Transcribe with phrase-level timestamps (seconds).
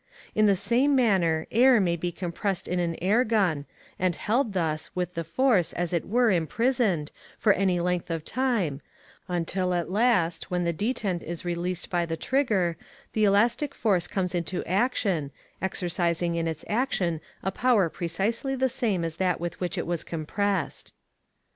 [0.33, 3.67] In the same manner air may be compressed in an air gun,
[3.99, 8.81] and held thus, with the force, as it were, imprisoned, for any length of time,
[9.27, 12.77] until at last, when the detent is released by the trigger,
[13.13, 15.29] the elastic force comes into action,
[15.61, 20.03] exercising in its action a power precisely the same as that with which it was
[20.03, 20.93] compressed.